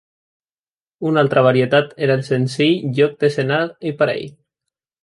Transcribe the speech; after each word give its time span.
Una 1.09 1.21
altre 1.25 1.43
varietat 1.49 1.93
era 2.09 2.17
el 2.21 2.27
senzill 2.31 2.91
joc 3.03 3.17
de 3.25 3.35
senar 3.39 3.65
i 3.93 3.97
parell. 4.03 4.31